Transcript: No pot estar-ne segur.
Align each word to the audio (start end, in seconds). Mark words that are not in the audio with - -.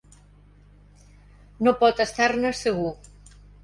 No 1.69 1.77
pot 1.85 2.05
estar-ne 2.09 2.57
segur. 2.67 2.95